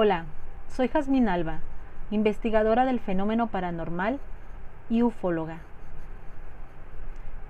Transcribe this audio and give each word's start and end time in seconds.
Hola, 0.00 0.26
soy 0.68 0.86
Jazmín 0.86 1.28
Alba, 1.28 1.58
investigadora 2.12 2.84
del 2.84 3.00
fenómeno 3.00 3.48
paranormal 3.48 4.20
y 4.88 5.02
ufóloga. 5.02 5.58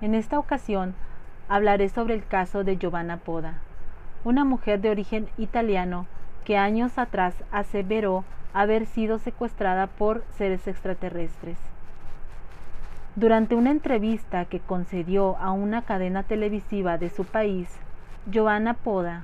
En 0.01 0.15
esta 0.15 0.39
ocasión 0.39 0.95
hablaré 1.47 1.89
sobre 1.89 2.15
el 2.15 2.25
caso 2.25 2.63
de 2.63 2.77
Giovanna 2.77 3.17
Poda, 3.17 3.59
una 4.23 4.45
mujer 4.45 4.81
de 4.81 4.89
origen 4.89 5.29
italiano 5.37 6.07
que 6.43 6.57
años 6.57 6.97
atrás 6.97 7.35
aseveró 7.51 8.23
haber 8.55 8.87
sido 8.87 9.19
secuestrada 9.19 9.85
por 9.85 10.23
seres 10.35 10.67
extraterrestres. 10.67 11.59
Durante 13.15 13.53
una 13.53 13.69
entrevista 13.69 14.45
que 14.45 14.59
concedió 14.59 15.37
a 15.37 15.51
una 15.51 15.83
cadena 15.83 16.23
televisiva 16.23 16.97
de 16.97 17.11
su 17.11 17.25
país, 17.25 17.69
Giovanna 18.25 18.73
Poda 18.73 19.21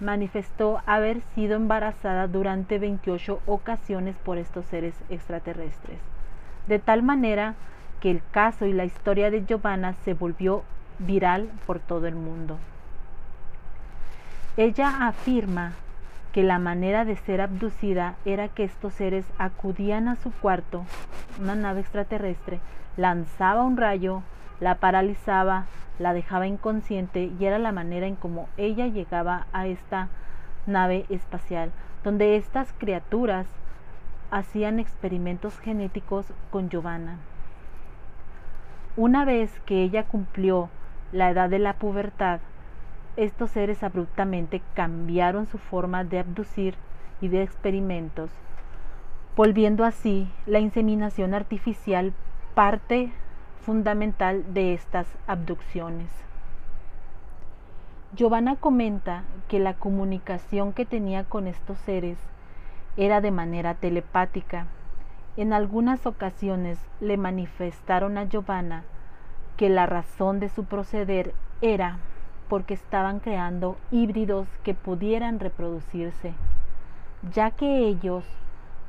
manifestó 0.00 0.80
haber 0.86 1.20
sido 1.34 1.56
embarazada 1.56 2.26
durante 2.26 2.78
28 2.78 3.40
ocasiones 3.46 4.16
por 4.16 4.38
estos 4.38 4.64
seres 4.66 4.94
extraterrestres, 5.08 5.98
de 6.66 6.78
tal 6.78 7.02
manera 7.02 7.54
que 8.00 8.10
el 8.10 8.22
caso 8.30 8.66
y 8.66 8.72
la 8.72 8.84
historia 8.84 9.30
de 9.30 9.44
Giovanna 9.44 9.94
se 10.04 10.14
volvió 10.14 10.62
viral 10.98 11.50
por 11.66 11.78
todo 11.78 12.06
el 12.06 12.14
mundo. 12.14 12.58
Ella 14.56 15.06
afirma 15.06 15.72
que 16.32 16.42
la 16.42 16.58
manera 16.58 17.04
de 17.04 17.16
ser 17.16 17.40
abducida 17.40 18.14
era 18.24 18.48
que 18.48 18.64
estos 18.64 18.94
seres 18.94 19.24
acudían 19.38 20.08
a 20.08 20.16
su 20.16 20.30
cuarto, 20.30 20.84
una 21.40 21.54
nave 21.54 21.80
extraterrestre, 21.80 22.60
lanzaba 22.96 23.62
un 23.62 23.76
rayo, 23.76 24.22
la 24.60 24.76
paralizaba, 24.76 25.66
la 25.98 26.12
dejaba 26.12 26.46
inconsciente 26.46 27.30
y 27.38 27.44
era 27.44 27.58
la 27.58 27.72
manera 27.72 28.06
en 28.06 28.16
cómo 28.16 28.48
ella 28.56 28.86
llegaba 28.86 29.46
a 29.52 29.66
esta 29.66 30.08
nave 30.66 31.06
espacial, 31.08 31.70
donde 32.04 32.36
estas 32.36 32.72
criaturas 32.78 33.46
hacían 34.30 34.78
experimentos 34.78 35.58
genéticos 35.58 36.26
con 36.50 36.68
Giovanna. 36.68 37.18
Una 38.96 39.24
vez 39.24 39.60
que 39.66 39.82
ella 39.82 40.04
cumplió 40.04 40.68
la 41.12 41.30
edad 41.30 41.48
de 41.48 41.58
la 41.58 41.74
pubertad, 41.74 42.40
estos 43.16 43.50
seres 43.50 43.82
abruptamente 43.82 44.62
cambiaron 44.74 45.46
su 45.46 45.58
forma 45.58 46.04
de 46.04 46.20
abducir 46.20 46.74
y 47.20 47.28
de 47.28 47.42
experimentos, 47.42 48.30
volviendo 49.36 49.84
así 49.84 50.30
la 50.46 50.60
inseminación 50.60 51.34
artificial 51.34 52.12
parte 52.54 53.12
fundamental 53.60 54.44
de 54.54 54.74
estas 54.74 55.06
abducciones. 55.26 56.10
Giovanna 58.16 58.56
comenta 58.56 59.22
que 59.48 59.60
la 59.60 59.74
comunicación 59.74 60.72
que 60.72 60.84
tenía 60.84 61.24
con 61.24 61.46
estos 61.46 61.78
seres 61.78 62.18
era 62.96 63.20
de 63.20 63.30
manera 63.30 63.74
telepática. 63.74 64.66
En 65.36 65.52
algunas 65.52 66.06
ocasiones 66.06 66.78
le 67.00 67.16
manifestaron 67.16 68.18
a 68.18 68.24
Giovanna 68.24 68.82
que 69.56 69.68
la 69.68 69.86
razón 69.86 70.40
de 70.40 70.48
su 70.48 70.64
proceder 70.64 71.34
era 71.60 71.98
porque 72.48 72.74
estaban 72.74 73.20
creando 73.20 73.76
híbridos 73.92 74.48
que 74.64 74.74
pudieran 74.74 75.38
reproducirse, 75.38 76.34
ya 77.32 77.52
que 77.52 77.86
ellos, 77.86 78.24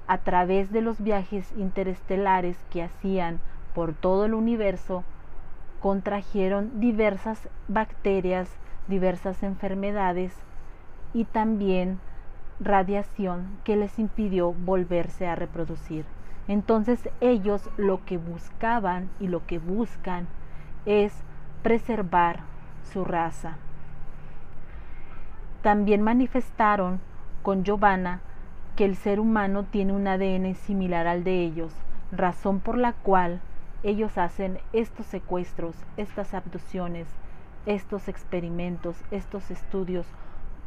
a 0.08 0.18
través 0.18 0.72
de 0.72 0.81
los 0.81 1.00
viajes 1.00 1.54
interestelares 1.58 2.58
que 2.72 2.81
hacían 2.81 3.40
por 3.74 3.94
todo 3.94 4.26
el 4.26 4.34
universo, 4.34 5.04
contrajeron 5.80 6.80
diversas 6.80 7.50
bacterias, 7.68 8.50
diversas 8.88 9.44
enfermedades 9.44 10.34
y 11.14 11.26
también 11.26 12.00
radiación 12.60 13.48
que 13.64 13.76
les 13.76 13.98
impidió 13.98 14.54
volverse 14.54 15.28
a 15.28 15.36
reproducir. 15.36 16.06
Entonces 16.48 17.10
ellos 17.20 17.70
lo 17.78 18.04
que 18.06 18.18
buscaban 18.18 19.10
y 19.20 19.28
lo 19.28 19.46
que 19.46 19.60
buscan 19.60 20.28
es 20.86 21.14
preservar 21.64 22.40
su 22.92 23.06
raza. 23.06 23.58
También 25.62 26.02
manifestaron 26.02 27.00
con 27.44 27.64
Giovanna 27.64 28.22
que 28.76 28.86
el 28.86 28.96
ser 28.96 29.20
humano 29.20 29.64
tiene 29.64 29.94
un 29.94 30.08
ADN 30.08 30.56
similar 30.56 31.08
al 31.08 31.24
de 31.24 31.44
ellos, 31.44 31.74
razón 32.12 32.60
por 32.60 32.78
la 32.78 32.94
cual 32.94 33.42
ellos 33.84 34.18
hacen 34.18 34.59
estos 34.74 35.06
secuestros, 35.08 35.75
estas 35.97 36.34
abducciones, 36.34 37.08
estos 37.66 38.08
experimentos, 38.08 38.96
estos 39.12 39.52
estudios 39.52 40.06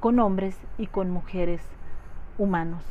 con 0.00 0.18
hombres 0.18 0.56
y 0.78 0.86
con 0.86 1.10
mujeres 1.10 1.62
humanos. 2.38 2.82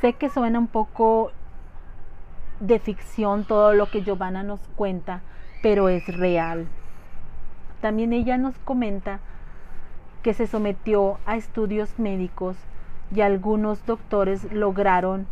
Sé 0.00 0.14
que 0.14 0.28
suena 0.28 0.58
un 0.58 0.66
poco 0.66 1.32
de 2.60 2.78
ficción 2.78 3.44
todo 3.44 3.72
lo 3.72 3.90
que 3.90 4.02
Giovanna 4.02 4.42
nos 4.42 4.60
cuenta, 4.76 5.22
pero 5.62 5.88
es 5.88 6.06
real. 6.06 6.66
También 7.80 8.12
ella 8.12 8.36
nos 8.36 8.58
comenta 8.58 9.20
que 10.22 10.34
se 10.34 10.46
sometió 10.46 11.18
a 11.26 11.36
estudios 11.36 11.98
médicos 11.98 12.56
y 13.14 13.20
algunos 13.20 13.84
doctores 13.86 14.50
lograron 14.52 15.26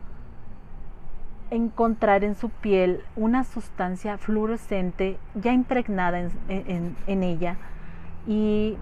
encontrar 1.53 2.25
en 2.25 2.35
su 2.35 2.49
piel 2.49 3.05
una 3.15 3.45
sustancia 3.45 4.17
fluorescente 4.17 5.19
ya 5.35 5.53
impregnada 5.53 6.31
en, 6.49 7.23
ella 7.23 7.57
y 8.27 8.77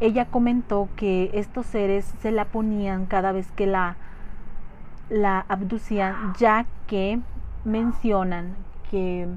ella 0.00 0.24
comentó 0.24 0.88
que 0.96 1.30
estos 1.34 1.66
seres 1.66 2.06
se 2.22 2.32
la 2.32 2.46
ponían 2.46 3.04
cada 3.04 3.32
vez 3.32 3.52
que 3.52 3.66
la, 3.66 3.96
la 5.10 5.44
abducían 5.48 6.34
ya 6.38 6.64
que 6.86 7.20
mencionan 7.64 8.56
que 8.90 9.28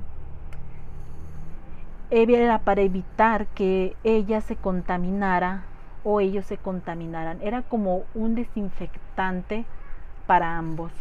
era 2.11 2.59
para 2.59 2.81
evitar 2.81 3.45
que 3.47 3.95
ella 4.05 4.39
se 4.39 4.55
contaminara 4.55 5.63
o 6.03 6.21
ellos 6.21 6.45
se 6.45 6.57
contaminaran. 6.57 7.39
Era 7.41 7.61
como 7.61 8.03
un 8.15 8.35
desinfectante 8.35 9.65
para 10.25 10.57
ambos. 10.57 10.91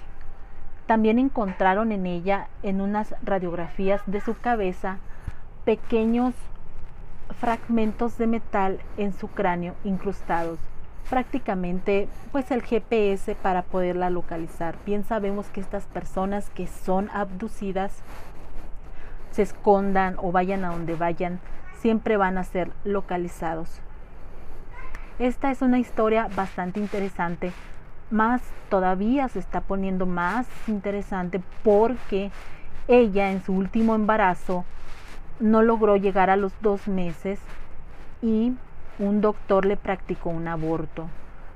También 0.88 1.18
encontraron 1.18 1.92
en 1.92 2.06
ella, 2.06 2.48
en 2.62 2.80
unas 2.80 3.14
radiografías 3.22 4.00
de 4.06 4.22
su 4.22 4.38
cabeza, 4.38 4.96
pequeños 5.66 6.34
fragmentos 7.38 8.16
de 8.16 8.26
metal 8.26 8.80
en 8.96 9.12
su 9.12 9.28
cráneo 9.28 9.74
incrustados, 9.84 10.58
prácticamente 11.10 12.08
pues 12.32 12.50
el 12.50 12.62
GPS 12.62 13.34
para 13.34 13.64
poderla 13.64 14.08
localizar. 14.08 14.76
Bien 14.86 15.04
sabemos 15.04 15.48
que 15.48 15.60
estas 15.60 15.84
personas 15.84 16.48
que 16.48 16.66
son 16.66 17.10
abducidas 17.12 17.92
se 19.30 19.42
escondan 19.42 20.14
o 20.16 20.32
vayan 20.32 20.64
a 20.64 20.70
donde 20.70 20.94
vayan, 20.94 21.38
siempre 21.80 22.16
van 22.16 22.38
a 22.38 22.44
ser 22.44 22.70
localizados. 22.84 23.82
Esta 25.18 25.50
es 25.50 25.60
una 25.60 25.78
historia 25.78 26.28
bastante 26.34 26.80
interesante 26.80 27.52
más 28.10 28.42
todavía 28.68 29.28
se 29.28 29.38
está 29.38 29.60
poniendo 29.60 30.06
más 30.06 30.46
interesante 30.66 31.40
porque 31.62 32.30
ella 32.86 33.30
en 33.30 33.42
su 33.42 33.52
último 33.52 33.94
embarazo 33.94 34.64
no 35.40 35.62
logró 35.62 35.96
llegar 35.96 36.30
a 36.30 36.36
los 36.36 36.52
dos 36.60 36.88
meses 36.88 37.38
y 38.22 38.54
un 38.98 39.20
doctor 39.20 39.64
le 39.64 39.76
practicó 39.76 40.30
un 40.30 40.48
aborto. 40.48 41.08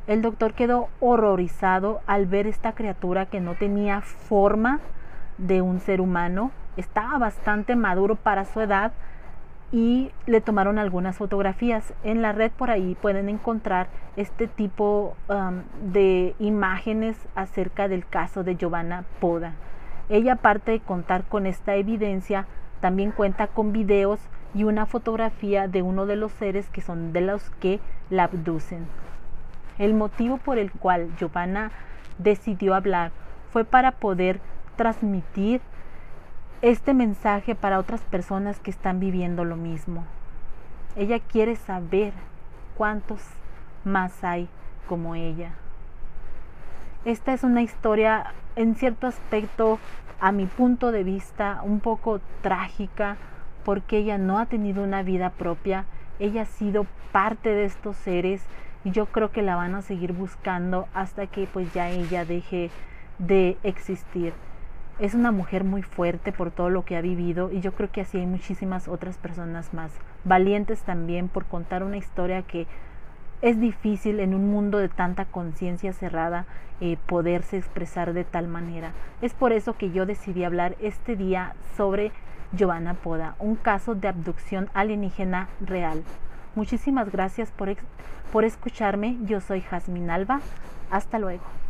El 0.06 0.22
doctor 0.22 0.52
quedó 0.52 0.88
horrorizado 1.00 2.00
al 2.06 2.26
ver 2.26 2.46
esta 2.46 2.72
criatura 2.72 3.26
que 3.26 3.40
no 3.40 3.54
tenía 3.54 4.00
forma 4.00 4.80
de 5.38 5.62
un 5.62 5.80
ser 5.80 6.00
humano, 6.00 6.50
estaba 6.76 7.18
bastante 7.18 7.76
maduro 7.76 8.16
para 8.16 8.44
su 8.44 8.60
edad, 8.60 8.92
y 9.72 10.10
le 10.26 10.42
tomaron 10.42 10.78
algunas 10.78 11.16
fotografías. 11.16 11.94
En 12.04 12.20
la 12.20 12.32
red 12.32 12.52
por 12.52 12.70
ahí 12.70 12.94
pueden 13.00 13.28
encontrar 13.30 13.88
este 14.16 14.46
tipo 14.46 15.16
um, 15.28 15.62
de 15.90 16.34
imágenes 16.38 17.16
acerca 17.34 17.88
del 17.88 18.06
caso 18.06 18.44
de 18.44 18.56
Giovanna 18.56 19.04
Poda. 19.18 19.54
Ella 20.10 20.34
aparte 20.34 20.72
de 20.72 20.80
contar 20.80 21.24
con 21.24 21.46
esta 21.46 21.74
evidencia, 21.74 22.46
también 22.80 23.12
cuenta 23.12 23.46
con 23.46 23.72
videos 23.72 24.20
y 24.54 24.64
una 24.64 24.84
fotografía 24.84 25.68
de 25.68 25.80
uno 25.80 26.04
de 26.04 26.16
los 26.16 26.32
seres 26.32 26.68
que 26.68 26.82
son 26.82 27.14
de 27.14 27.22
los 27.22 27.48
que 27.52 27.80
la 28.10 28.24
abducen. 28.24 28.86
El 29.78 29.94
motivo 29.94 30.36
por 30.36 30.58
el 30.58 30.70
cual 30.70 31.08
Giovanna 31.16 31.70
decidió 32.18 32.74
hablar 32.74 33.10
fue 33.50 33.64
para 33.64 33.92
poder 33.92 34.40
transmitir 34.76 35.62
este 36.62 36.94
mensaje 36.94 37.56
para 37.56 37.80
otras 37.80 38.00
personas 38.02 38.60
que 38.60 38.70
están 38.70 39.00
viviendo 39.00 39.44
lo 39.44 39.56
mismo. 39.56 40.04
Ella 40.94 41.18
quiere 41.18 41.56
saber 41.56 42.12
cuántos 42.76 43.20
más 43.84 44.22
hay 44.22 44.48
como 44.88 45.16
ella. 45.16 45.54
Esta 47.04 47.32
es 47.32 47.42
una 47.42 47.62
historia 47.62 48.32
en 48.54 48.76
cierto 48.76 49.08
aspecto, 49.08 49.80
a 50.20 50.30
mi 50.30 50.46
punto 50.46 50.92
de 50.92 51.02
vista, 51.02 51.60
un 51.64 51.80
poco 51.80 52.20
trágica 52.42 53.16
porque 53.64 53.98
ella 53.98 54.18
no 54.18 54.38
ha 54.38 54.46
tenido 54.46 54.84
una 54.84 55.02
vida 55.02 55.30
propia, 55.30 55.84
ella 56.20 56.42
ha 56.42 56.46
sido 56.46 56.86
parte 57.10 57.48
de 57.48 57.64
estos 57.64 57.96
seres, 57.96 58.44
y 58.84 58.90
yo 58.90 59.06
creo 59.06 59.30
que 59.30 59.42
la 59.42 59.56
van 59.56 59.74
a 59.74 59.82
seguir 59.82 60.12
buscando 60.12 60.88
hasta 60.94 61.26
que 61.26 61.46
pues 61.46 61.72
ya 61.72 61.90
ella 61.90 62.24
deje 62.24 62.70
de 63.18 63.56
existir. 63.62 64.32
Es 65.02 65.14
una 65.14 65.32
mujer 65.32 65.64
muy 65.64 65.82
fuerte 65.82 66.30
por 66.30 66.52
todo 66.52 66.70
lo 66.70 66.84
que 66.84 66.96
ha 66.96 67.00
vivido 67.00 67.50
y 67.50 67.58
yo 67.58 67.72
creo 67.72 67.90
que 67.90 68.02
así 68.02 68.18
hay 68.18 68.26
muchísimas 68.26 68.86
otras 68.86 69.16
personas 69.16 69.74
más, 69.74 69.90
valientes 70.22 70.82
también 70.82 71.26
por 71.26 71.44
contar 71.44 71.82
una 71.82 71.96
historia 71.96 72.42
que 72.42 72.68
es 73.40 73.58
difícil 73.58 74.20
en 74.20 74.32
un 74.32 74.48
mundo 74.48 74.78
de 74.78 74.88
tanta 74.88 75.24
conciencia 75.24 75.92
cerrada 75.92 76.46
eh, 76.80 76.98
poderse 77.06 77.56
expresar 77.56 78.12
de 78.12 78.22
tal 78.22 78.46
manera. 78.46 78.92
Es 79.22 79.34
por 79.34 79.52
eso 79.52 79.76
que 79.76 79.90
yo 79.90 80.06
decidí 80.06 80.44
hablar 80.44 80.76
este 80.80 81.16
día 81.16 81.56
sobre 81.76 82.12
Giovanna 82.52 82.94
Poda, 82.94 83.34
un 83.40 83.56
caso 83.56 83.96
de 83.96 84.06
abducción 84.06 84.70
alienígena 84.72 85.48
real. 85.60 86.04
Muchísimas 86.54 87.10
gracias 87.10 87.50
por, 87.50 87.74
por 88.30 88.44
escucharme. 88.44 89.18
Yo 89.24 89.40
soy 89.40 89.62
Jazmín 89.62 90.10
Alba. 90.10 90.40
Hasta 90.92 91.18
luego. 91.18 91.61